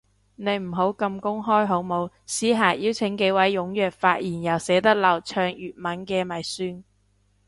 [0.35, 6.83] 你唔好咁公開好冇，私下邀請幾位踴躍發言又寫到流暢粵文嘅咪算